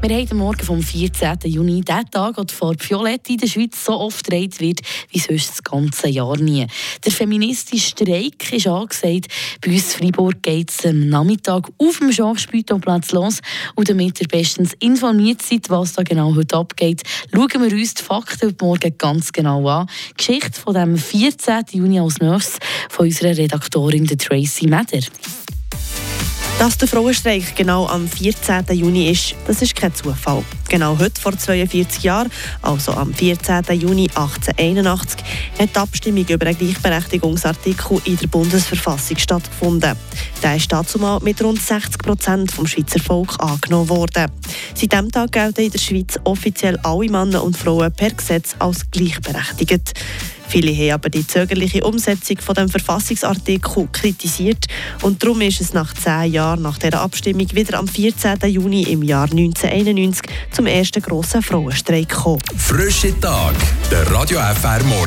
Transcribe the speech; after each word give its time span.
Wir 0.00 0.16
haben 0.16 0.28
den 0.28 0.38
Morgen 0.38 0.64
vom 0.64 0.80
14. 0.80 1.38
Juni, 1.46 1.80
den 1.80 2.10
Tag, 2.12 2.38
wo 2.38 2.44
die 2.44 2.54
Farbe 2.54 2.88
Violett 2.88 3.28
in 3.28 3.38
der 3.38 3.48
Schweiz 3.48 3.84
so 3.84 3.98
oft 3.98 4.24
getragen 4.24 4.60
wird 4.60 4.80
wie 5.10 5.18
sonst 5.18 5.50
das 5.50 5.62
ganze 5.64 6.08
Jahr 6.08 6.36
nie. 6.36 6.68
Der 7.04 7.10
feministische 7.10 7.88
Streik 7.88 8.52
ist 8.52 8.68
angesagt. 8.68 9.26
Bei 9.60 9.72
uns 9.72 9.94
in 9.94 9.98
Freiburg 9.98 10.40
geht 10.40 10.70
es 10.70 10.86
am 10.86 11.08
Nachmittag 11.08 11.68
auf 11.78 11.98
dem 11.98 12.12
Schachspielplatz 12.12 13.10
los. 13.10 13.40
Und 13.74 13.90
damit 13.90 14.20
ihr 14.20 14.28
bestens 14.28 14.72
informiert 14.78 15.42
seid, 15.42 15.68
was 15.68 15.94
da 15.94 16.04
genau 16.04 16.32
heute 16.32 16.56
abgeht, 16.56 17.02
schauen 17.34 17.68
wir 17.68 17.72
uns 17.72 17.94
die 17.94 18.02
Fakten 18.02 18.48
heute 18.48 18.64
Morgen 18.64 18.94
ganz 18.98 19.32
genau 19.32 19.66
an. 19.68 19.88
Die 20.10 20.14
Geschichte 20.16 20.60
von 20.60 20.74
dem 20.74 20.96
14. 20.96 21.64
Juni 21.72 21.98
als 21.98 22.20
nächstes 22.20 22.60
von 22.88 23.06
unserer 23.06 23.36
Redaktorin 23.36 24.06
Tracy 24.06 24.68
Meder. 24.68 25.00
Dass 26.58 26.76
der 26.76 26.88
Frauenstreik 26.88 27.54
genau 27.54 27.86
am 27.86 28.08
14. 28.08 28.64
Juni 28.72 29.08
ist, 29.10 29.36
das 29.46 29.62
ist 29.62 29.76
kein 29.76 29.94
Zufall. 29.94 30.42
Genau 30.68 30.98
heute, 30.98 31.20
vor 31.20 31.38
42 31.38 32.02
Jahren, 32.02 32.30
also 32.62 32.92
am 32.92 33.14
14. 33.14 33.62
Juni 33.78 34.08
1881, 34.12 35.20
hat 35.56 35.70
die 35.72 35.78
Abstimmung 35.78 36.26
über 36.26 36.46
einen 36.46 36.58
Gleichberechtigungsartikel 36.58 38.00
in 38.04 38.16
der 38.16 38.26
Bundesverfassung 38.26 39.18
stattgefunden. 39.18 39.94
Der 40.42 40.56
ist 40.56 40.72
dazu 40.72 40.98
mal 40.98 41.20
mit 41.20 41.40
rund 41.44 41.62
60 41.62 41.98
Prozent 41.98 42.50
vom 42.50 42.66
Schweizer 42.66 43.00
Volk 43.00 43.36
angenommen 43.38 43.88
worden. 43.88 44.26
Seit 44.74 44.92
diesem 44.92 45.12
Tag 45.12 45.30
gelten 45.30 45.60
in 45.60 45.70
der 45.70 45.78
Schweiz 45.78 46.18
offiziell 46.24 46.76
alle 46.82 47.08
Männer 47.08 47.44
und 47.44 47.56
Frauen 47.56 47.92
per 47.92 48.10
Gesetz 48.10 48.56
als 48.58 48.90
gleichberechtigt. 48.90 49.94
Viele 50.48 50.72
haben 50.72 50.92
aber 50.92 51.10
die 51.10 51.26
zögerliche 51.26 51.84
Umsetzung 51.84 52.38
von 52.38 52.54
dem 52.54 52.68
Verfassungsartikel 52.68 53.88
kritisiert 53.92 54.66
und 55.02 55.22
darum 55.22 55.40
ist 55.42 55.60
es 55.60 55.74
nach 55.74 55.92
zehn 55.94 56.32
Jahren 56.32 56.62
nach 56.62 56.78
der 56.78 56.98
Abstimmung 57.00 57.46
wieder 57.52 57.78
am 57.78 57.86
14. 57.86 58.38
Juni 58.46 58.84
im 58.84 59.02
Jahr 59.02 59.24
1991 59.30 60.22
zum 60.50 60.66
ersten 60.66 61.02
grossen 61.02 61.42
Frauenstreik 61.42 62.08
gekommen. 62.08 62.40
Frische 62.56 63.18
Tag, 63.20 63.54
der 63.90 64.10
Radio 64.10 64.38
FR 64.38 64.82
Morgen. 64.84 65.06